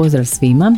[0.00, 0.76] Pozdrav svima.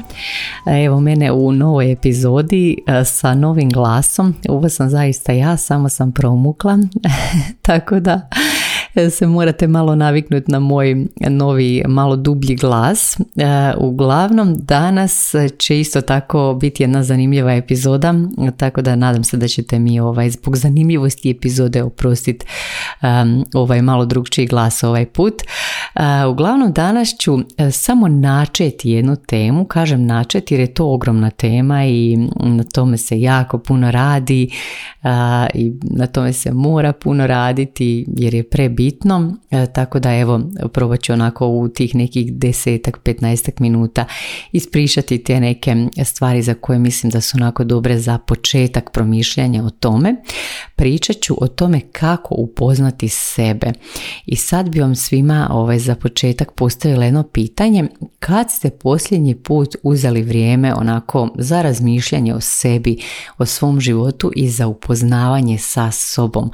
[0.85, 4.35] Evo mene u novoj epizodi e, sa novim glasom.
[4.49, 6.79] Ovo sam zaista ja, samo sam promukla.
[7.63, 8.29] Tako da
[9.11, 13.21] se morate malo naviknuti na moj novi malo dublji glas.
[13.21, 13.23] E,
[13.79, 18.15] uglavnom danas će isto tako biti jedna zanimljiva epizoda,
[18.57, 22.47] tako da nadam se da ćete mi ovaj, zbog zanimljivosti epizode oprostiti
[23.55, 25.35] ovaj malo drugčiji glas ovaj put.
[26.31, 31.85] Uglavnom danas ću e, samo načeti jednu temu, kažem načeti jer je to ogromna tema
[31.85, 34.51] i na tome se jako puno radi
[35.55, 40.41] i na tome se mora puno raditi jer je prebitno, e, tako da evo
[40.73, 44.05] probat ću onako u tih nekih desetak, petnaestak minuta
[44.53, 49.71] ispričati te neke stvari za koje mislim da su onako dobre za početak promišljanja o
[49.71, 50.17] tome.
[50.77, 53.73] Pričat ću o tome kako upoznati sebe
[54.27, 57.89] i sad bi vam svima ovaj, za početak postavila jedno pitanje
[58.19, 62.99] kad ste posljednji put uzeli vrijeme onako za razmišljanje o sebi,
[63.39, 66.51] o svom životu i za upoznavanje sa sobom?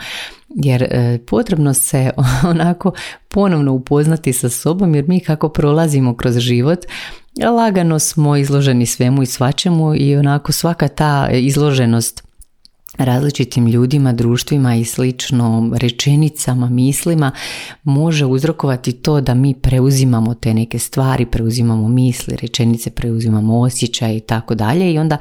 [0.49, 2.11] Jer e, potrebno se
[2.51, 2.93] onako
[3.29, 6.79] ponovno upoznati sa sobom jer mi kako prolazimo kroz život
[7.47, 12.28] lagano smo izloženi svemu i svačemu i onako svaka ta izloženost
[12.99, 17.31] različitim ljudima, društvima i slično rečenicama, mislima
[17.85, 24.21] može uzrokovati to da mi preuzimamo te neke stvari, preuzimamo misli, rečenice, preuzimamo osjećaje i
[24.21, 25.17] tako dalje i onda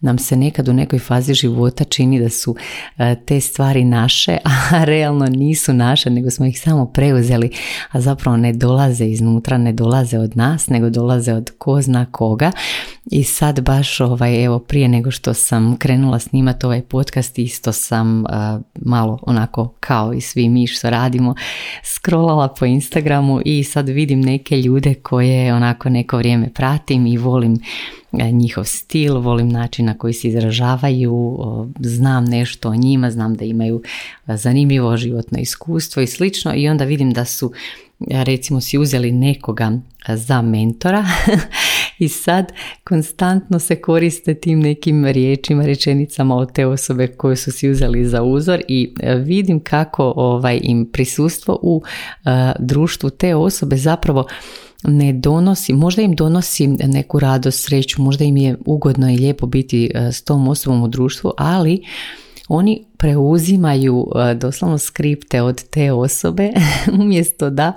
[0.00, 2.56] nam se nekad u nekoj fazi života čini da su
[2.98, 7.50] e, te stvari naše, a realno nisu naše, nego smo ih samo preuzeli,
[7.90, 12.52] a zapravo ne dolaze iznutra, ne dolaze od nas, nego dolaze od ko zna koga
[13.10, 18.24] i sad baš ovaj, evo prije nego što sam krenula snimati ovaj podcast isto sam
[18.74, 21.34] malo onako kao i svi mi što radimo
[21.82, 27.58] scrollala po Instagramu i sad vidim neke ljude koje onako neko vrijeme pratim i volim
[28.32, 31.38] njihov stil, volim način na koji se izražavaju,
[31.80, 33.82] znam nešto o njima, znam da imaju
[34.26, 37.52] zanimljivo životno iskustvo i slično i onda vidim da su
[38.10, 39.72] recimo si uzeli nekoga
[40.08, 41.04] za mentora
[42.02, 42.52] i sad
[42.84, 48.22] konstantno se koriste tim nekim riječima, rečenicama od te osobe koje su si uzeli za
[48.22, 51.82] uzor i e, vidim kako ovaj im prisustvo u
[52.24, 54.26] e, društvu te osobe zapravo
[54.84, 59.90] ne donosi, možda im donosi neku radost, sreću, možda im je ugodno i lijepo biti
[59.94, 61.82] e, s tom osobom u društvu, ali
[62.48, 66.50] oni preuzimaju e, doslovno skripte od te osobe
[67.02, 67.72] umjesto da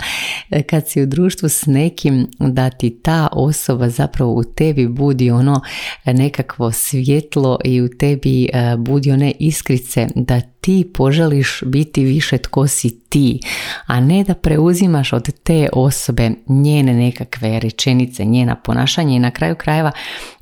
[0.49, 5.31] e, kad si u društvu s nekim da ti ta osoba zapravo u tebi budi
[5.31, 5.61] ono
[6.05, 12.99] nekakvo svjetlo i u tebi budi one iskrice da ti poželiš biti više tko si
[13.09, 13.39] ti,
[13.85, 19.55] a ne da preuzimaš od te osobe njene nekakve rečenice, njena ponašanja i na kraju
[19.55, 19.91] krajeva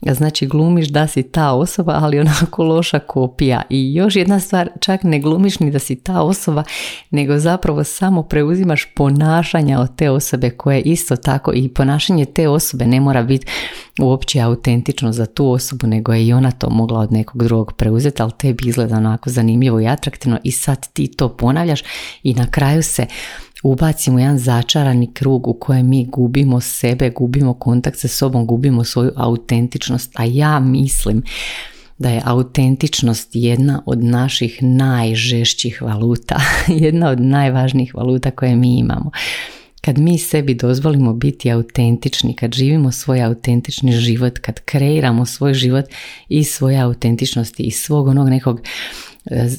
[0.01, 3.61] znači glumiš da si ta osoba, ali onako loša kopija.
[3.69, 6.63] I još jedna stvar, čak ne glumiš ni da si ta osoba,
[7.09, 12.85] nego zapravo samo preuzimaš ponašanja od te osobe koje isto tako i ponašanje te osobe
[12.85, 13.47] ne mora biti
[13.99, 18.21] uopće autentično za tu osobu, nego je i ona to mogla od nekog drugog preuzeti,
[18.21, 20.12] ali tebi izgleda onako zanimljivo i atraktivno
[20.43, 21.81] i sad ti to ponavljaš
[22.23, 23.05] i na kraju se
[23.63, 29.11] ubacimo jedan začarani krug u kojem mi gubimo sebe, gubimo kontakt sa sobom, gubimo svoju
[29.15, 31.23] autentičnost, a ja mislim
[31.97, 36.41] da je autentičnost jedna od naših najžešćih valuta,
[36.85, 39.11] jedna od najvažnijih valuta koje mi imamo.
[39.81, 45.85] Kad mi sebi dozvolimo biti autentični, kad živimo svoj autentični život, kad kreiramo svoj život
[46.29, 48.61] i svoje autentičnosti i svog onog nekog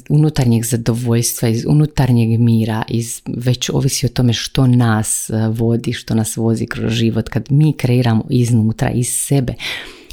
[0.08, 6.14] unutarnjeg zadovoljstva, iz unutarnjeg mira, iz, već ovisi o tome što nas e, vodi, što
[6.14, 9.54] nas vozi kroz život, kad mi kreiramo iznutra, iz sebe,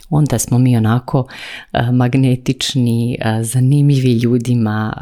[0.09, 1.27] onda smo mi onako
[1.74, 4.94] e, magnetični, zanimljivi ljudima,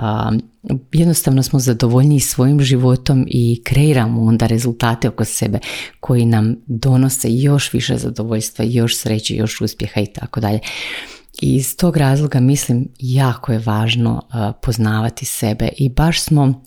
[0.91, 5.59] jednostavno smo zadovoljni svojim životom i kreiramo onda rezultate oko sebe
[5.99, 10.59] koji nam donose još više zadovoljstva, još sreće, još uspjeha i tako dalje.
[11.41, 14.21] I iz tog razloga mislim jako je važno
[14.61, 15.69] poznavati sebe.
[15.77, 16.63] I baš smo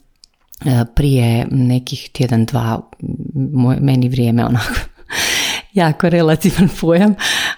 [0.95, 2.81] prije nekih tjedan, dva,
[3.81, 4.75] meni vrijeme onako
[5.73, 7.15] jako relativan pojam.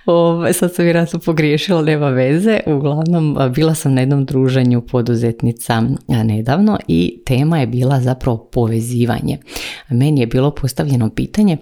[0.07, 2.61] Ove, sad sam vjerojatno pogriješila, nema veze.
[2.67, 9.39] Uglavnom, bila sam na jednom druženju poduzetnica nedavno i tema je bila zapravo povezivanje.
[9.91, 11.57] Meni je bilo postavljeno pitanje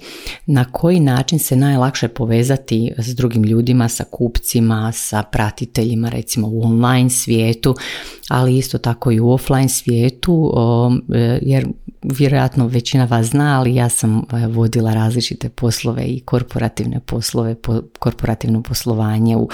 [0.46, 6.62] na koji način se najlakše povezati s drugim ljudima, sa kupcima, sa pratiteljima, recimo u
[6.62, 7.74] online svijetu,
[8.28, 10.54] ali isto tako i u offline svijetu,
[11.14, 11.66] e, jer
[12.02, 17.54] vjerojatno većina vas zna, ali ja sam e, vodila različite poslove i korporativne poslove,
[17.98, 19.48] korporativno poslovanje u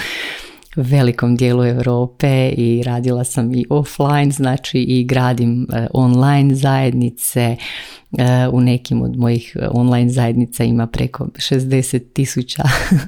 [0.75, 7.55] velikom dijelu Europe i radila sam i offline, znači i gradim e, online zajednice.
[8.17, 12.63] E, u nekim od mojih online zajednica ima preko 60 tisuća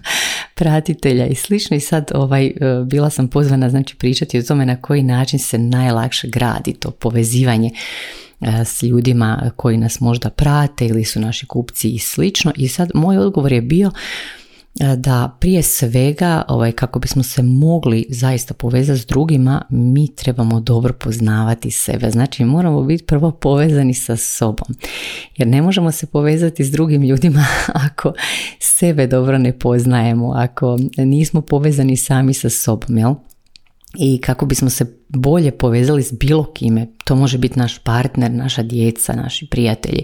[0.55, 2.51] pratitelja i slično i sad ovaj,
[2.85, 7.71] bila sam pozvana znači pričati o tome na koji način se najlakše gradi to povezivanje
[8.65, 12.51] s ljudima koji nas možda prate ili su naši kupci i slično.
[12.55, 13.91] I sad moj odgovor je bio
[14.79, 20.59] e, da prije svega ovaj, kako bismo se mogli zaista povezati s drugima, mi trebamo
[20.59, 22.11] dobro poznavati sebe.
[22.11, 24.75] Znači moramo biti prvo povezani sa sobom.
[25.37, 27.45] Jer ne možemo se povezati s drugim ljudima
[27.89, 28.13] ako
[28.59, 32.97] sebe dobro ne poznajemo, ako nismo povezani sami sa sobom.
[32.97, 33.15] Jel?
[33.97, 36.87] I kako bismo se bolje povezali s bilo kime.
[37.05, 40.03] To može biti naš partner, naša djeca, naši prijatelji,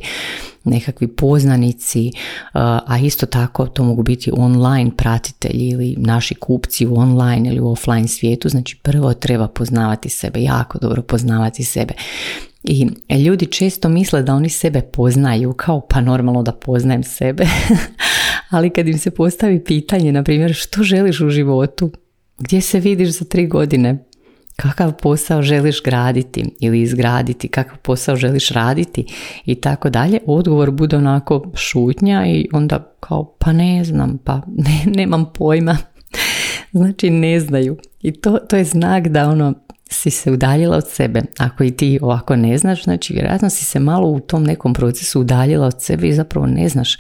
[0.63, 2.11] nekakvi poznanici,
[2.53, 7.71] a isto tako to mogu biti online pratitelji ili naši kupci u online ili u
[7.71, 8.49] offline svijetu.
[8.49, 11.93] Znači prvo treba poznavati sebe, jako dobro poznavati sebe.
[12.63, 12.87] I
[13.25, 17.47] ljudi često misle da oni sebe poznaju kao pa normalno da poznajem sebe,
[18.49, 21.91] ali kad im se postavi pitanje, na primjer, što želiš u životu,
[22.37, 24.03] gdje se vidiš za tri godine?
[24.55, 27.47] Kakav posao želiš graditi ili izgraditi?
[27.47, 29.05] Kakav posao želiš raditi?
[29.45, 30.19] I tako dalje.
[30.25, 35.77] Odgovor bude onako šutnja i onda kao pa ne znam, pa ne, nemam pojma.
[36.71, 37.77] znači ne znaju.
[38.01, 39.53] I to, to je znak da ono
[39.89, 41.21] si se udaljila od sebe.
[41.37, 45.21] Ako i ti ovako ne znaš, znači vjerojatno si se malo u tom nekom procesu
[45.21, 46.97] udaljila od sebe i zapravo ne znaš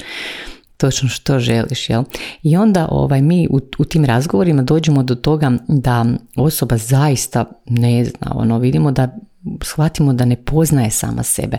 [0.77, 2.03] točno što želiš, jel?
[2.43, 8.05] I onda ovaj, mi u, u tim razgovorima dođemo do toga da osoba zaista ne
[8.05, 9.17] zna, ono, vidimo da
[9.63, 11.57] shvatimo da ne poznaje sama sebe.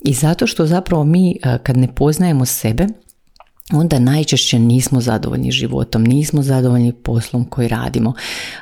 [0.00, 2.86] I zato što zapravo mi eh, kad ne poznajemo sebe,
[3.72, 8.14] onda najčešće nismo zadovoljni životom, nismo zadovoljni poslom koji radimo.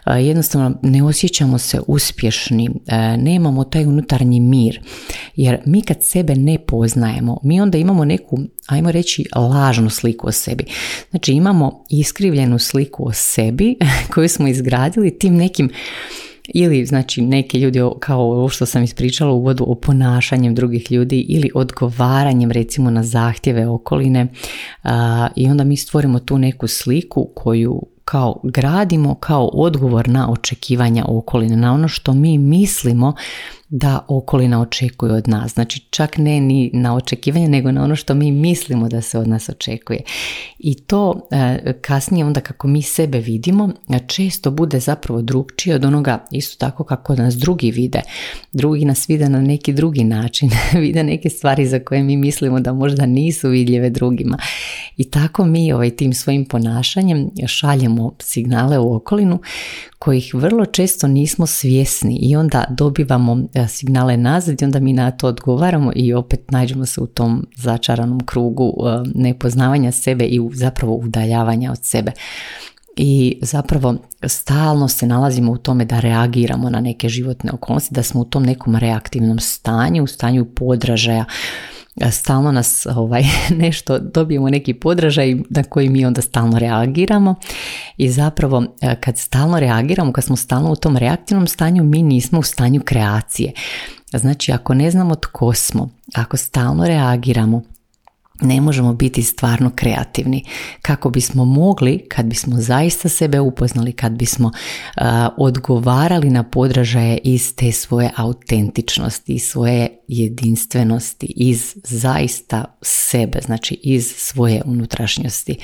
[0.07, 4.81] E, jednostavno ne osjećamo se uspješni, e, nemamo taj unutarnji mir.
[5.37, 10.33] Jer mi kad sebe ne poznajemo, mi onda imamo neku, ajmo reći, lažnu sliku o
[10.33, 10.65] sebi.
[11.11, 13.77] Znači imamo iskrivljenu sliku o sebi
[14.15, 15.71] koju smo izgradili tim nekim
[16.49, 21.21] ili znači neki ljudi kao ovo što sam ispričala u uvodu o ponašanjem drugih ljudi
[21.29, 24.27] ili odgovaranjem recimo na zahtjeve okoline
[25.37, 31.57] i onda mi stvorimo tu neku sliku koju kao gradimo kao odgovor na očekivanja okoline,
[31.57, 33.15] na ono što mi mislimo
[33.69, 35.53] da okolina očekuje od nas.
[35.53, 39.29] Znači čak ne ni na očekivanje, nego na ono što mi mislimo da se od
[39.29, 40.01] nas očekuje.
[40.59, 43.73] I to e, kasnije onda kako mi sebe vidimo,
[44.07, 48.01] često bude zapravo drugčije od onoga isto tako kako nas drugi vide.
[48.53, 50.51] Drugi nas vide na neki drugi način,
[50.83, 54.39] vide neke stvari za koje mi mislimo da možda nisu vidljive drugima.
[54.97, 59.41] I tako mi ovaj, tim svojim ponašanjem šaljemo signale u okolinu
[59.99, 65.11] kojih vrlo često nismo svjesni i onda dobivamo e, signale nazad i onda mi na
[65.11, 70.95] to odgovaramo i opet nađemo se u tom začaranom krugu e, nepoznavanja sebe i zapravo
[70.95, 72.13] udaljavanja od sebe.
[72.97, 73.95] I zapravo
[74.27, 78.43] stalno se nalazimo u tome da reagiramo na neke životne okolnosti, da smo u tom
[78.43, 81.25] nekom reaktivnom stanju, u stanju podražaja,
[82.11, 83.25] stalno nas ovaj,
[83.63, 87.35] nešto dobijemo neki podražaj na koji mi onda stalno reagiramo
[87.97, 92.39] i zapravo e, kad stalno reagiramo, kad smo stalno u tom reaktivnom stanju, mi nismo
[92.39, 93.53] u stanju kreacije.
[94.13, 97.63] Znači ako ne znamo tko smo, ako stalno reagiramo,
[98.41, 100.45] ne možemo biti stvarno kreativni.
[100.83, 104.51] Kako bismo mogli kad bismo zaista sebe upoznali kad bismo
[105.37, 114.15] odgovarali na podražaje iz te svoje autentičnosti iz svoje jedinstvenosti iz zaista sebe znači iz
[114.17, 115.57] svoje unutrašnjosti.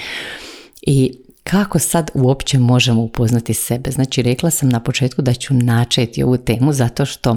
[0.83, 1.13] I
[1.45, 3.91] kako sad uopće možemo upoznati sebe?
[3.91, 7.37] Znači rekla sam na početku da ću načeti ovu temu zato što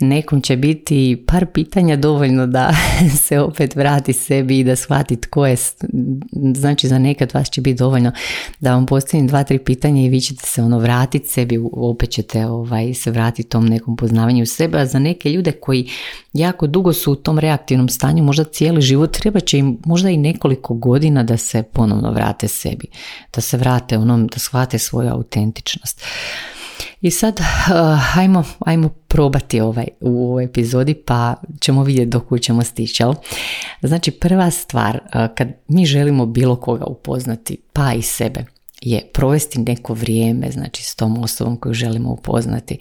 [0.00, 2.74] nekom će biti par pitanja dovoljno da
[3.24, 5.56] se opet vrati sebi i da shvati tko je,
[6.54, 8.12] znači za nekad vas će biti dovoljno
[8.60, 12.46] da vam postavim dva, tri pitanja i vi ćete se ono vratiti sebi, opet ćete
[12.46, 15.88] ovaj, se vratiti tom nekom poznavanju sebe, a za neke ljude koji
[16.32, 20.16] jako dugo su u tom reaktivnom stanju, možda cijeli život, treba će im možda i
[20.16, 22.86] nekoliko godina da se ponovno vrate sebi,
[23.34, 26.02] da se vrate onom, da shvate svoju autentičnost.
[27.00, 32.62] I sad, uh, ajmo, ajmo probati ovaj, u ovoj epizodi pa ćemo vidjeti dok ćemo
[32.62, 33.02] stići.
[33.82, 38.44] Znači, prva stvar, uh, kad mi želimo bilo koga upoznati, pa i sebe,
[38.80, 42.78] je provesti neko vrijeme, znači s tom osobom koju želimo upoznati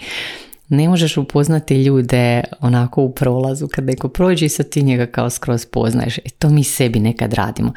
[0.70, 5.30] ne možeš upoznati ljude onako u prolazu kad neko prođe i sad ti njega kao
[5.30, 6.18] skroz poznaješ.
[6.18, 7.74] E, to mi sebi nekad radimo.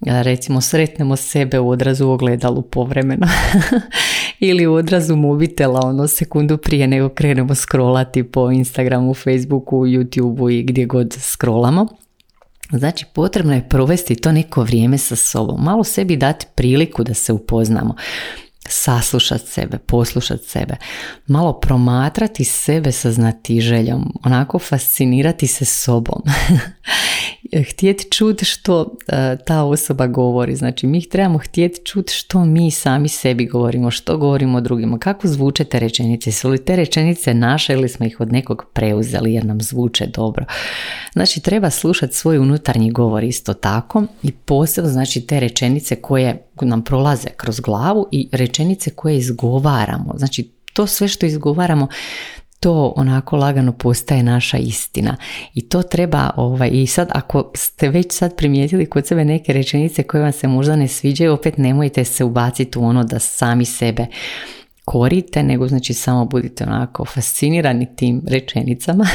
[0.00, 3.26] Recimo sretnemo sebe u odrazu ogledalu povremeno
[4.40, 10.62] ili u odrazu mobitela ono sekundu prije nego krenemo scrollati po Instagramu, Facebooku, YouTubeu i
[10.62, 11.86] gdje god scrollamo.
[12.72, 17.32] Znači potrebno je provesti to neko vrijeme sa sobom, malo sebi dati priliku da se
[17.32, 17.94] upoznamo
[18.68, 20.76] saslušati sebe, poslušati sebe,
[21.26, 26.22] malo promatrati sebe sa znatiželjom, onako fascinirati se sobom.
[27.70, 30.56] htjeti čuti što e, ta osoba govori.
[30.56, 35.64] Znači mi trebamo htjeti čuti što mi sami sebi govorimo, što govorimo drugima, kako zvuče
[35.64, 39.60] te rečenice, su li te rečenice naše ili smo ih od nekog preuzeli jer nam
[39.60, 40.44] zvuče dobro.
[41.12, 46.84] Znači treba slušati svoj unutarnji govor isto tako i posebno znači te rečenice koje nam
[46.84, 50.14] prolaze kroz glavu i rečenice koje izgovaramo.
[50.16, 51.88] Znači to sve što izgovaramo
[52.62, 55.16] to onako lagano postaje naša istina.
[55.54, 60.02] I to treba ovaj, i sad ako ste već sad primijetili kod sebe neke rečenice
[60.02, 64.06] koje vam se možda ne sviđaju opet nemojte se ubaciti u ono da sami sebe
[64.84, 69.06] korite nego znači samo budite onako fascinirani tim rečenicama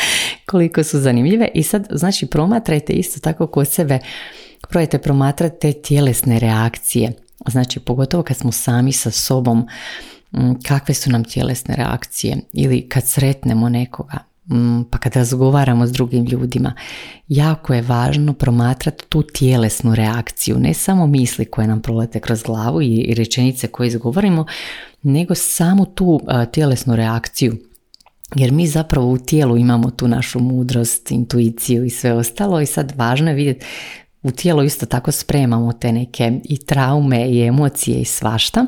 [0.50, 1.48] koliko su zanimljive.
[1.54, 3.98] I sad znači promatrajte isto tako kod sebe
[4.68, 7.12] probajte promatrati te tjelesne reakcije.
[7.48, 9.68] Znači pogotovo kad smo sami sa sobom
[10.66, 12.36] kakve su nam tjelesne reakcije?
[12.52, 16.74] Ili kad sretnemo nekoga mm, pa kad razgovaramo s drugim ljudima
[17.28, 20.58] jako je važno promatrati tu tjelesnu reakciju.
[20.58, 24.46] Ne samo misli koje nam prolete kroz glavu i rečenice koje izgovorimo
[25.02, 26.20] nego samo tu
[26.52, 27.56] tjelesnu reakciju.
[28.34, 32.92] Jer mi zapravo u tijelu imamo tu našu mudrost, intuiciju i sve ostalo i sad
[32.96, 33.66] važno je vidjeti
[34.22, 38.66] u tijelu isto tako spremamo te neke i traume i emocije i svašta.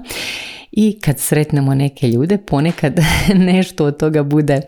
[0.72, 3.00] I kad sretnemo neke ljude ponekad
[3.52, 4.60] nešto od toga bude e,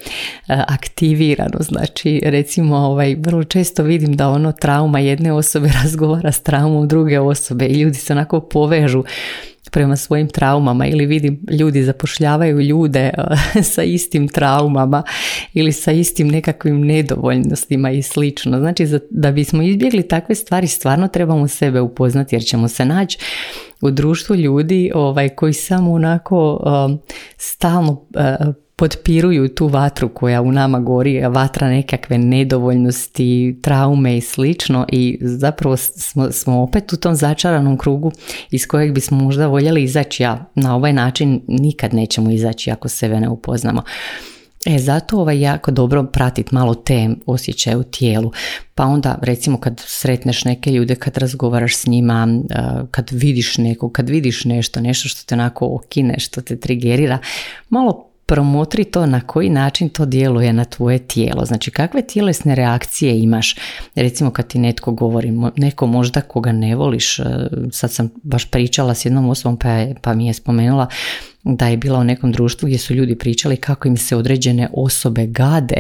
[0.49, 1.59] aktivirano.
[1.61, 7.21] Znači recimo ovaj vrlo često vidim da ono trauma jedne osobe razgovara s traumom druge
[7.21, 9.05] osobe i ljudi se onako povežu
[9.75, 15.03] prema svojim traumama ili vidim ljudi zapošljavaju ljude e, sa istim traumama
[15.55, 18.59] ili sa istim nekakvim nedovoljnostima i slično.
[18.59, 23.19] Znači da bismo izbjegli takve stvari stvarno trebamo sebe upoznati jer ćemo se naći
[23.81, 26.99] u društvu ljudi ovaj, koji samo onako um,
[27.37, 34.87] stalno uh, potpiruju tu vatru koja u nama gori, vatra nekakve nedovoljnosti, traume i slično
[34.93, 38.13] i zapravo smo, smo opet u tom začaranom krugu
[38.51, 43.21] iz kojeg bismo možda voljeli izaći, ja na ovaj način nikad nećemo izaći ako sebe
[43.21, 43.83] ne upoznamo.
[44.67, 48.33] E, zato ovaj jako dobro pratiti malo te osjećaje u tijelu.
[48.75, 52.29] Pa onda recimo kad sretneš neke ljude, kad razgovaraš s njima,
[52.91, 57.19] kad vidiš nekog, kad vidiš nešto, nešto što te onako okine, što te trigerira,
[57.69, 61.45] malo promotri to na koji način to djeluje na tvoje tijelo.
[61.45, 63.57] Znači kakve tjelesne reakcije imaš.
[63.95, 67.25] Recimo kad ti netko govori, neko možda koga ne voliš, e,
[67.71, 70.87] sad sam baš pričala s jednom osobom pa, pa mi je spomenula
[71.45, 75.27] da je bila u nekom društvu gdje su ljudi pričali kako im se određene osobe
[75.27, 75.77] gade,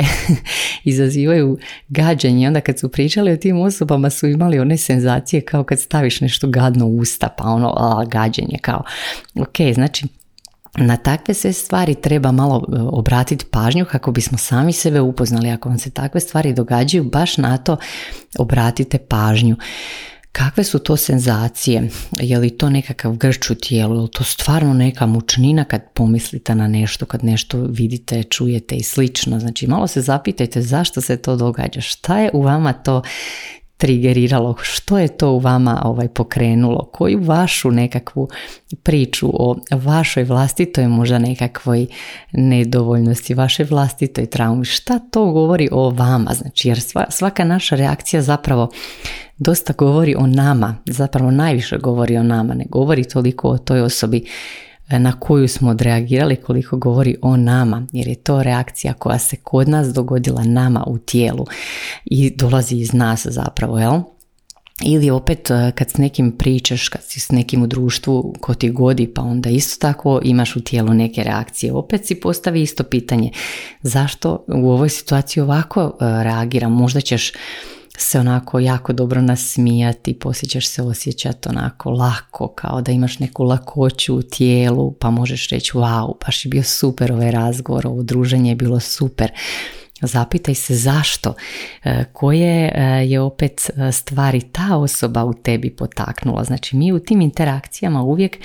[0.85, 1.59] izazivaju
[1.89, 2.47] gađanje.
[2.47, 6.49] Onda kad su pričali o tim osobama su imali one senzacije kao kad staviš nešto
[6.49, 8.83] gadno u usta, pa ono a, gađenje kao.
[9.35, 10.07] Ok, znači
[10.77, 15.51] na takve sve stvari treba malo e, obratiti pažnju kako bismo sami sebe upoznali.
[15.51, 17.77] Ako vam se takve stvari događaju, baš na to
[18.39, 19.57] obratite pažnju.
[20.33, 21.89] Kakve su to senzacije?
[22.21, 23.95] Je li to nekakav grč u tijelu?
[23.95, 28.83] Je li to stvarno neka mučnina kad pomislite na nešto, kad nešto vidite, čujete i
[28.83, 29.41] slično?
[29.41, 33.03] Znači malo se zapitajte zašto se to događa, šta je u vama to
[33.77, 38.29] trigeriralo, što je to u vama ovaj pokrenulo, koju vašu nekakvu
[38.83, 41.87] priču o vašoj vlastitoj možda nekakvoj
[42.33, 48.71] nedovoljnosti, vašoj vlastitoj traumi, šta to govori o vama, znači jer svaka naša reakcija zapravo
[49.39, 54.25] dosta govori o nama, zapravo najviše govori o nama, ne govori toliko o toj osobi
[54.89, 59.69] na koju smo odreagirali koliko govori o nama jer je to reakcija koja se kod
[59.69, 61.47] nas dogodila nama u tijelu
[62.05, 64.01] i dolazi iz nas zapravo jel
[64.83, 68.71] ili opet e, kad s nekim pričaš, kad si s nekim u društvu ko ti
[68.71, 71.73] godi pa onda isto tako imaš u tijelu neke reakcije.
[71.73, 73.31] Opet si postavi isto pitanje
[73.83, 76.73] zašto u ovoj situaciji ovako e, reagiram.
[76.73, 77.33] Možda ćeš
[77.99, 83.45] se onako jako dobro nasmijati, poslije ćeš se osjećati onako lako, kao da imaš neku
[83.45, 88.51] lakoću u tijelu, pa možeš reći wow, baš je bio super ovaj razgovor, ovo druženje
[88.51, 89.31] je bilo super.
[90.01, 91.35] Zapitaj se zašto,
[91.85, 96.45] e, koje e, je opet e, stvari ta osoba u tebi potaknula.
[96.45, 98.39] Znači mi u tim interakcijama uvijek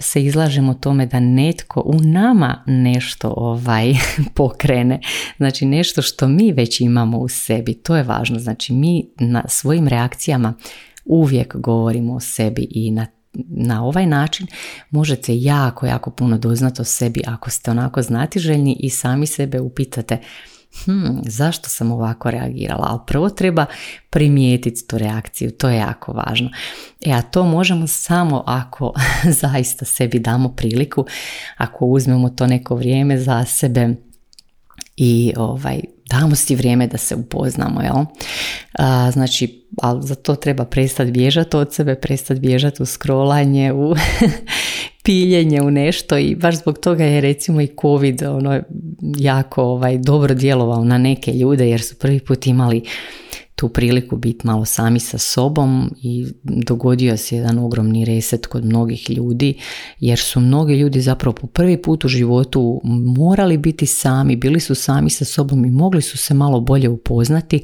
[0.00, 3.94] se izlažemo tome da netko u nama nešto ovaj
[4.34, 5.00] pokrene.
[5.36, 7.74] Znači nešto što mi već imamo u sebi.
[7.74, 8.38] To je važno.
[8.38, 10.54] Znači mi na svojim reakcijama
[11.04, 13.06] uvijek govorimo o sebi i na
[13.48, 14.46] na ovaj način
[14.90, 20.18] možete jako, jako puno doznati o sebi ako ste onako znatiželjni i sami sebe upitate
[20.84, 23.66] hmm, zašto sam ovako reagirala, ali prvo treba
[24.10, 26.50] primijetiti tu reakciju, to je jako važno.
[27.06, 28.92] E, a to možemo samo ako
[29.42, 31.06] zaista sebi damo priliku,
[31.56, 33.94] ako uzmemo to neko vrijeme za sebe
[34.96, 38.04] i ovaj, damo si vrijeme da se upoznamo, jel?
[38.78, 43.94] A, znači, ali za to treba prestati bježati od sebe, prestati bježati u scrollanje, u
[45.04, 48.60] piljenje u nešto i baš zbog toga je recimo i covid ono
[49.18, 52.82] jako ovaj, dobro djelovao na neke ljude jer su prvi put imali
[53.56, 59.10] tu priliku biti malo sami sa sobom i dogodio se jedan ogromni reset kod mnogih
[59.10, 59.54] ljudi
[60.00, 62.80] jer su mnogi ljudi zapravo po prvi put u životu
[63.16, 67.62] morali biti sami, bili su sami sa sobom i mogli su se malo bolje upoznati,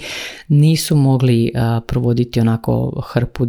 [0.49, 1.53] nisu mogli
[1.87, 3.47] provoditi onako hrpu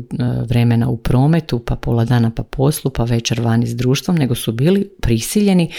[0.47, 4.51] vremena u prometu, pa pola dana pa poslu, pa večer vani s društvom, nego su
[4.51, 5.71] bili prisiljeni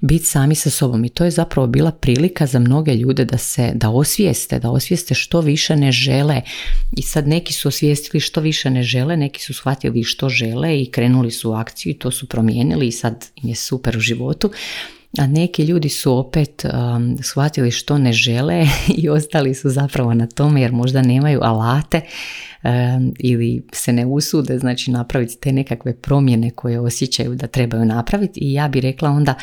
[0.00, 1.04] biti sami sa sobom.
[1.04, 5.14] I to je zapravo bila prilika za mnoge ljude da se da osvijeste, da osvijeste
[5.14, 6.42] što više ne žele.
[6.96, 10.90] I sad neki su osvijestili što više ne žele, neki su shvatili što žele i
[10.90, 14.50] krenuli su u akciju i to su promijenili i sad im je super u životu
[15.18, 18.66] a neki ljudi su opet um, shvatili što ne žele
[18.98, 22.00] i ostali su zapravo na tome jer možda nemaju alate
[22.62, 28.40] um, ili se ne usude znači napraviti te nekakve promjene koje osjećaju da trebaju napraviti.
[28.40, 29.34] I ja bi rekla onda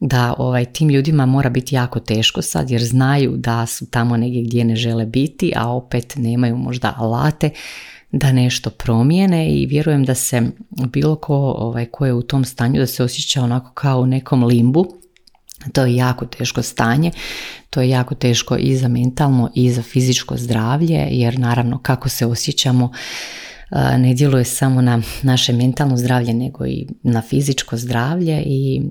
[0.00, 4.42] da ovaj, tim ljudima mora biti jako teško sad jer znaju da su tamo negdje
[4.42, 7.50] gdje ne žele biti, a opet nemaju možda alate
[8.18, 12.80] da nešto promijene i vjerujem da se bilo ko ovaj, ko je u tom stanju
[12.80, 14.86] da se osjeća onako kao u nekom limbu.
[15.72, 17.10] To je jako teško stanje,
[17.70, 22.26] to je jako teško i za mentalno i za fizičko zdravlje jer naravno kako se
[22.26, 22.90] osjećamo
[23.98, 28.82] ne djeluje samo na naše mentalno zdravlje nego i na fizičko zdravlje i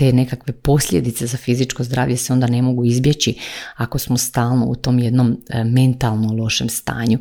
[0.00, 3.34] te nekakve posljedice za fizičko zdravlje se onda ne mogu izbjeći
[3.76, 7.18] ako smo stalno u tom jednom e, mentalno lošem stanju.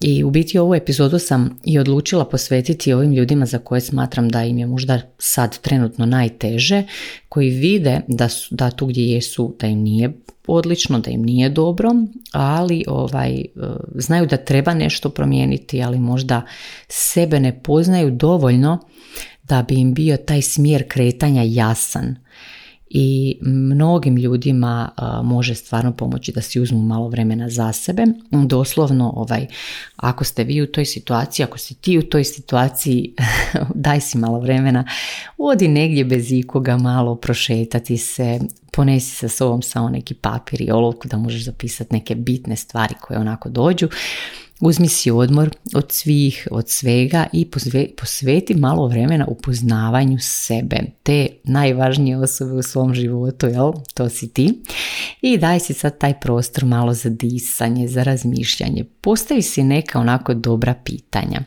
[0.00, 4.44] I u biti ovu epizodu sam i odlučila posvetiti ovim ljudima za koje smatram da
[4.44, 6.82] im je možda sad trenutno najteže,
[7.28, 10.12] koji vide da, su, da tu gdje jesu da im nije
[10.46, 11.90] odlično, da im nije dobro,
[12.32, 13.44] ali ovaj, e,
[13.94, 16.42] znaju da treba nešto promijeniti, ali možda
[16.88, 18.78] sebe ne poznaju dovoljno
[19.48, 22.16] da bi im bio taj smjer kretanja jasan
[22.90, 24.90] i mnogim ljudima
[25.24, 28.06] može stvarno pomoći da si uzmu malo vremena za sebe.
[28.30, 29.46] Doslovno, ovaj,
[29.96, 33.14] ako ste vi u toj situaciji, ako si ti u toj situaciji,
[33.74, 34.84] daj si malo vremena,
[35.38, 38.40] odi negdje bez ikoga malo prošetati se,
[38.72, 43.18] ponesi sa sobom samo neki papir i olovku da možeš zapisati neke bitne stvari koje
[43.18, 43.88] onako dođu
[44.60, 47.50] Uzmi si odmor od svih, od svega i
[47.96, 53.72] posveti malo vremena upoznavanju sebe, te najvažnije osobe u svom životu, jel?
[53.94, 54.62] To si ti.
[55.20, 58.84] I daj si sad taj prostor malo za disanje, za razmišljanje.
[59.00, 61.40] Postavi si neka onako dobra pitanja.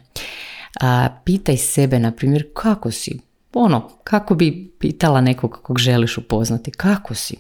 [0.82, 3.20] A, pitaj sebe, na primjer, kako si?
[3.54, 7.38] Ono, kako bi pitala nekog kog želiš upoznati, kako si?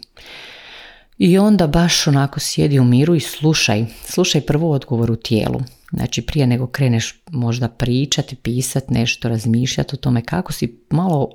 [1.19, 3.85] I onda baš onako sjedi u miru i slušaj.
[4.05, 5.61] Slušaj prvo odgovor u tijelu.
[5.91, 11.29] Znači prije nego kreneš možda pričati, pisati nešto, razmišljati o tome kako si malo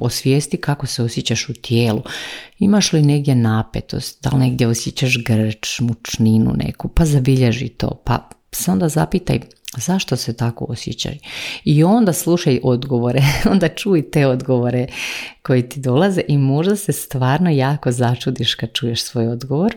[0.00, 2.02] osvijesti kako se osjećaš u tijelu.
[2.58, 8.28] Imaš li negdje napetost, da li negdje osjećaš grč, mučninu neku, pa zabilježi to, pa
[8.52, 9.40] se onda zapitaj
[9.76, 11.18] zašto se tako osjećaj.
[11.64, 14.86] I onda slušaj odgovore, onda čuj te odgovore
[15.42, 19.76] koji ti dolaze i možda se stvarno jako začudiš kad čuješ svoj odgovor.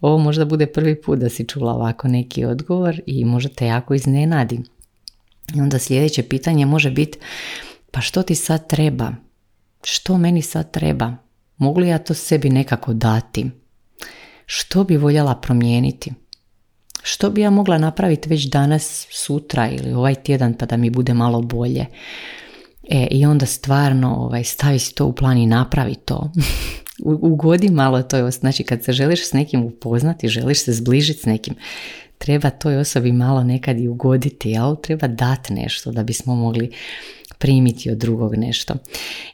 [0.00, 3.94] Ovo možda bude prvi put da si čula ovako neki odgovor i možda te jako
[3.94, 4.60] iznenadi.
[5.54, 7.18] I onda sljedeće pitanje može biti
[7.90, 9.12] pa što ti sad treba?
[9.84, 11.16] Što meni sad treba?
[11.56, 13.50] Mogu li ja to sebi nekako dati?
[14.46, 16.12] Što bi voljela promijeniti?
[17.02, 21.14] Što bi ja mogla napraviti već danas, sutra ili ovaj tjedan pa da mi bude
[21.14, 21.86] malo bolje?
[22.90, 26.32] E, I onda stvarno ovaj, stavi si to u plan i napravi to.
[27.04, 28.30] Ugodi malo to.
[28.30, 31.54] Znači kad se želiš s nekim upoznati, želiš se zbližiti s nekim,
[32.18, 34.76] treba toj osobi malo nekad i ugoditi, jel?
[34.76, 36.70] Treba dati nešto da bismo mogli
[37.38, 38.74] primiti od drugog nešto.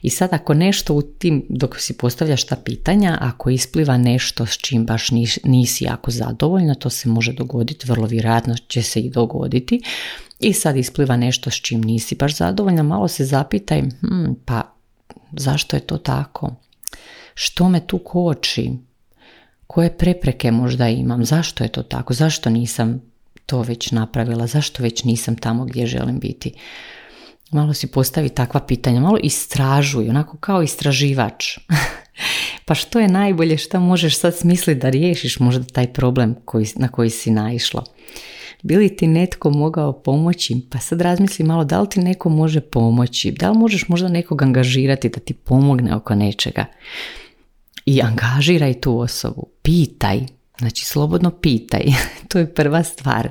[0.01, 4.57] I sad ako nešto u tim, dok si postavljaš ta pitanja, ako ispliva nešto s
[4.57, 5.09] čim baš
[5.43, 9.81] nisi jako zadovoljna, to se može dogoditi, vrlo vjerojatno će se i dogoditi.
[10.39, 14.73] I sad ispliva nešto s čim nisi baš zadovoljna, malo se zapitaj, hm, pa
[15.31, 16.55] zašto je to tako?
[17.33, 18.71] Što me tu koči?
[19.67, 21.25] Koje prepreke možda imam?
[21.25, 22.13] Zašto je to tako?
[22.13, 23.01] Zašto nisam
[23.45, 24.47] to već napravila?
[24.47, 26.53] Zašto već nisam tamo gdje želim biti?
[27.51, 31.57] Malo si postavi takva pitanja, malo istražuj, onako kao istraživač.
[32.65, 36.87] pa što je najbolje, što možeš sad smisliti da riješiš možda taj problem koji, na
[36.87, 37.83] koji si naišla.
[38.63, 40.61] Bi li ti netko mogao pomoći?
[40.71, 44.41] Pa sad razmisli malo da li ti neko može pomoći, da li možeš možda nekog
[44.41, 46.65] angažirati da ti pomogne oko nečega.
[47.85, 50.19] I angažiraj tu osobu, pitaj,
[50.59, 51.83] znači slobodno pitaj,
[52.29, 53.29] to je prva stvar.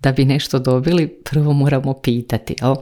[0.00, 2.54] Da bi nešto dobili, prvo moramo pitati.
[2.62, 2.74] Jel?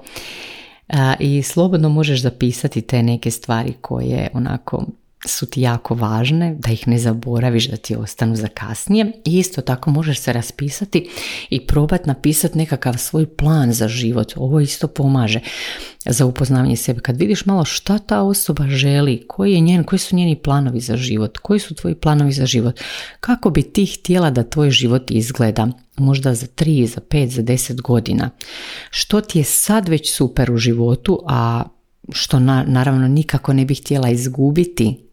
[1.18, 4.84] i slobodno možeš zapisati te neke stvari koje onako
[5.24, 9.12] su ti jako važne, da ih ne zaboraviš, da ti ostanu za kasnije.
[9.24, 11.08] I isto tako možeš se raspisati
[11.50, 14.32] i probati napisati nekakav svoj plan za život.
[14.36, 15.40] Ovo isto pomaže
[16.06, 17.00] za upoznavanje sebe.
[17.00, 20.96] Kad vidiš malo šta ta osoba želi, koji, je njen, koji su njeni planovi za
[20.96, 22.80] život, koji su tvoji planovi za život,
[23.20, 27.80] kako bi ti htjela da tvoj život izgleda, možda za 3, za 5, za 10
[27.80, 28.30] godina.
[28.90, 31.64] Što ti je sad već super u životu, a
[32.12, 35.03] što na, naravno nikako ne bih htjela izgubiti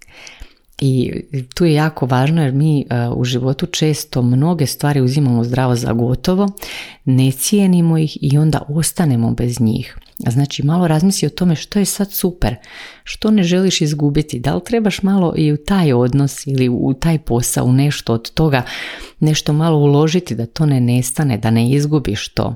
[0.81, 1.23] i
[1.55, 5.93] tu je jako važno jer mi e, u životu često mnoge stvari uzimamo zdravo za
[5.93, 6.47] gotovo,
[7.05, 9.97] ne cijenimo ih i onda ostanemo bez njih.
[10.29, 12.55] Znači malo razmisli o tome što je sad super,
[13.03, 17.19] što ne želiš izgubiti, da li trebaš malo i u taj odnos ili u taj
[17.19, 18.63] posao, u nešto od toga,
[19.19, 22.55] nešto malo uložiti da to ne nestane, da ne izgubiš to.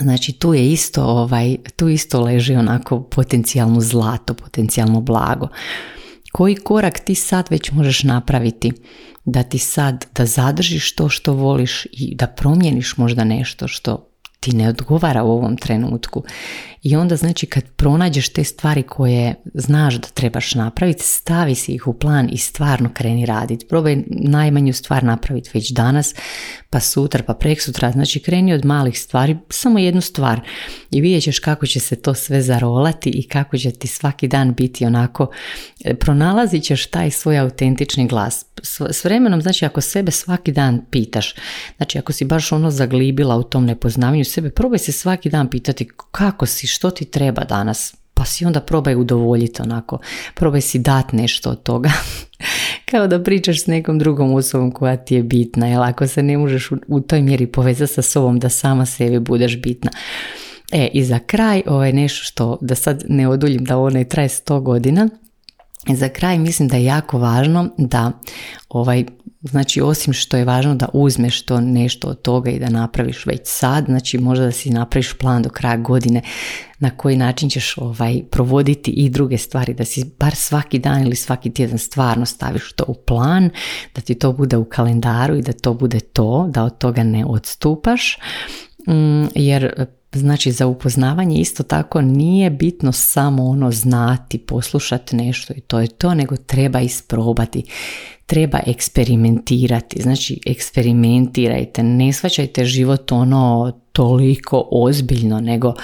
[0.00, 5.48] Znači tu je isto ovaj, tu isto leži onako potencijalno zlato, potencijalno blago.
[6.34, 8.72] Koji korak ti sad već možeš napraviti
[9.24, 14.13] da ti sad, da zadržiš to što voliš i da promijeniš možda nešto što
[14.44, 16.24] ti ne odgovara u ovom trenutku.
[16.84, 21.86] I onda znači kad pronađeš te stvari koje znaš da trebaš napraviti, stavi si ih
[21.86, 23.66] u plan i stvarno kreni raditi.
[23.66, 26.14] Probaj najmanju stvar napraviti već danas,
[26.70, 27.90] pa sutra, pa prek sutra.
[27.90, 30.40] Znači kreni od malih stvari, samo jednu stvar
[30.90, 34.54] i vidjet ćeš kako će se to sve zarolati i kako će ti svaki dan
[34.54, 35.30] biti onako,
[35.84, 38.46] e, pronalazit ćeš taj svoj autentični glas.
[38.90, 41.34] S vremenom, znači ako sebe svaki dan pitaš,
[41.76, 45.88] znači ako si baš ono zaglibila u tom nepoznavanju sebe, probaj se svaki dan pitati
[46.10, 49.98] kako si, što ti treba danas, pa si onda probaj udovoljiti onako,
[50.34, 51.90] probaj si dat nešto od toga.
[52.90, 56.38] Kao da pričaš s nekom drugom osobom koja ti je bitna, jer ako se ne
[56.38, 59.90] možeš u, toj mjeri povezati sa sobom da sama sebi budeš bitna.
[60.72, 64.04] E, i za kraj, ovo je nešto što, da sad ne oduljim da ovo ne
[64.04, 65.08] traje 100 godina,
[65.88, 68.12] za kraj mislim da je jako važno da
[68.68, 69.04] ovaj
[69.50, 73.40] Znači, osim što je važno da uzmeš to nešto od toga i da napraviš već
[73.44, 76.22] sad, znači možda da si napraviš plan do kraja godine
[76.78, 81.16] na koji način ćeš ovaj, provoditi i druge stvari, da si bar svaki dan ili
[81.16, 83.50] svaki tjedan stvarno staviš to u plan,
[83.94, 87.24] da ti to bude u kalendaru i da to bude to, da od toga ne
[87.24, 88.18] odstupaš,
[88.88, 95.60] mm, jer Znači za upoznavanje isto tako nije bitno samo ono znati, poslušati nešto i
[95.60, 97.62] to je to, nego treba isprobati,
[98.26, 100.02] treba eksperimentirati.
[100.02, 105.74] Znači eksperimentirajte, ne svačajte život ono toliko ozbiljno, nego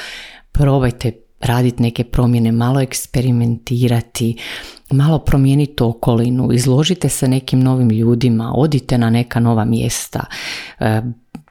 [0.52, 4.36] probajte raditi neke promjene, malo eksperimentirati,
[4.90, 10.24] malo promijeniti okolinu, izložite se nekim novim ljudima, odite na neka nova mjesta,
[10.80, 11.02] e,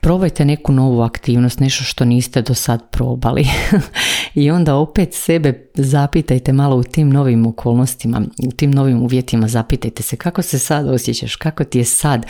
[0.01, 3.47] probajte neku novu aktivnost, nešto što niste do sad probali.
[4.35, 10.03] I onda opet sebe zapitajte malo u tim novim okolnostima, u tim novim uvjetima, zapitajte
[10.03, 12.25] se kako se sad osjećaš, kako ti je sad,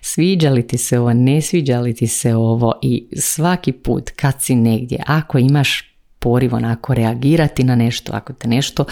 [0.00, 2.72] sviđa li ti se ovo, ne sviđa li ti se ovo?
[2.82, 5.93] I svaki put kad si negdje, ako imaš
[6.24, 8.84] poriv onako reagirati na nešto, ako te nešto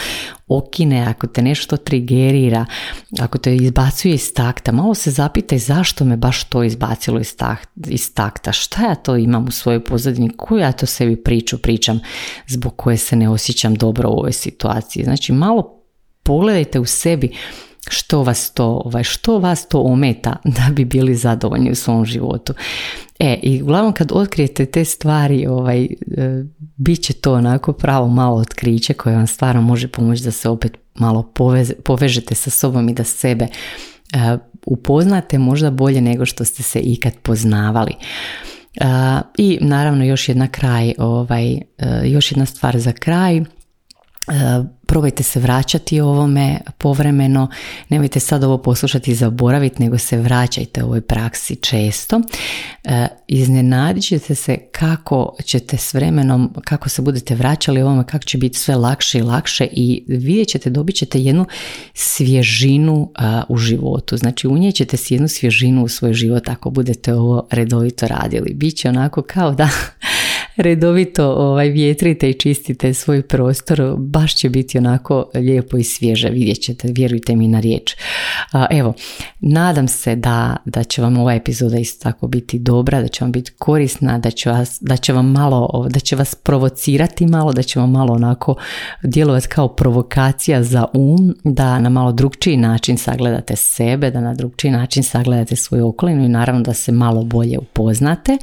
[0.49, 2.67] okine, ako te nešto trigerira,
[3.21, 7.35] ako te izbacuje iz takta, malo se zapitaj zašto me baš to izbacilo iz,
[7.87, 12.01] iz takta, šta ja to imam u svojoj pozadini, koju ja to sebi priču pričam
[12.49, 15.05] zbog koje se ne osjećam dobro u ovoj situaciji.
[15.05, 15.83] Znači malo
[16.23, 17.37] pogledajte u sebi
[17.89, 22.55] što vas to, ovaj, što vas to ometa da bi bili zadovoljni u svom životu.
[23.19, 25.89] E, i uglavnom kad otkrijete te stvari, ovaj, e,
[26.77, 30.79] bit će to onako pravo malo otkriće koje vam stvarno može pomoći da se opet
[30.95, 31.33] malo
[31.85, 37.13] povežete sa sobom i da sebe e, upoznate možda bolje nego što ste se ikad
[37.23, 37.93] poznavali.
[38.81, 38.85] E,
[39.39, 41.59] I naravno još jedna kraj, ovaj,
[42.05, 43.45] još jedna stvar za kraj,
[44.93, 47.49] probajte se vraćati ovome povremeno,
[47.89, 52.21] nemojte sad ovo poslušati i zaboraviti, nego se vraćajte ovoj praksi često.
[52.85, 58.39] E, iznenadit ćete se kako ćete s vremenom, kako se budete vraćali ovome, kako će
[58.39, 61.47] biti sve lakše i lakše i vidjet ćete, dobit ćete jednu
[61.95, 63.13] svježinu
[63.49, 64.17] u životu.
[64.17, 68.55] Znači unijet ćete si jednu svježinu u svoj život ako budete ovo redovito radili.
[68.55, 69.69] Biće onako kao da
[70.57, 76.61] redovito ovaj, vjetrite i čistite svoj prostor, baš će biti onako lijepo i svježe, vidjet
[76.61, 77.97] ćete, vjerujte mi na riječ.
[78.71, 78.95] Evo,
[79.41, 83.33] nadam se da, da će vam ova epizoda isto tako biti dobra, da će vam
[83.33, 87.63] biti korisna, da će, vas, da će vam malo, da će vas provocirati malo, da
[87.63, 88.55] će vam malo onako
[89.03, 94.71] djelovati kao provokacija za um, da na malo drugčiji način sagledate sebe, da na drugčiji
[94.71, 98.39] način sagledate svoju okolinu i naravno da se malo bolje upoznate.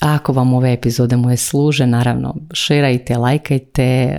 [0.00, 4.18] Ako vam ove epizode moje služe, naravno, šerajte, lajkajte,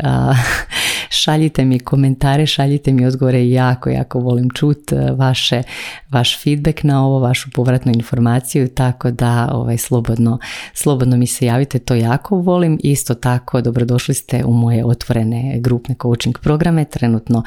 [1.21, 5.63] šaljite mi komentare, šaljite mi odgovore, jako, jako volim čut e, vaše,
[6.09, 10.39] vaš feedback na ovo, vašu povratnu informaciju, tako da ovaj, slobodno,
[10.73, 12.79] slobodno mi se javite, to jako volim.
[12.83, 17.43] Isto tako, dobrodošli ste u moje otvorene grupne coaching programe, trenutno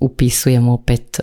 [0.00, 1.20] upisujem opet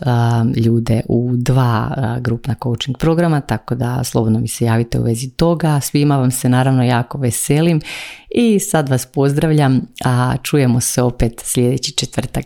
[0.65, 5.79] ljude u dva grupna coaching programa, tako da slobodno mi se javite u vezi toga.
[5.79, 7.82] Svima vam se naravno jako veselim
[8.29, 12.45] i sad vas pozdravljam, a čujemo se opet sljedeći četvrtak.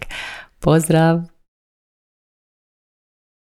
[0.60, 1.33] Pozdrav!